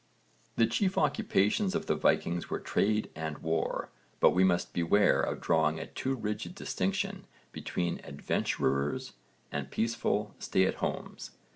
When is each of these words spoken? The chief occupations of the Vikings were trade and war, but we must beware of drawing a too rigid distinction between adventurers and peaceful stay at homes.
The 0.55 0.65
chief 0.65 0.97
occupations 0.97 1.75
of 1.75 1.85
the 1.85 1.93
Vikings 1.93 2.49
were 2.49 2.59
trade 2.59 3.11
and 3.15 3.37
war, 3.37 3.91
but 4.19 4.31
we 4.31 4.43
must 4.43 4.73
beware 4.73 5.21
of 5.21 5.39
drawing 5.39 5.79
a 5.79 5.85
too 5.85 6.15
rigid 6.15 6.55
distinction 6.55 7.27
between 7.51 8.01
adventurers 8.03 9.13
and 9.51 9.69
peaceful 9.69 10.33
stay 10.39 10.65
at 10.65 10.73
homes. 10.81 11.29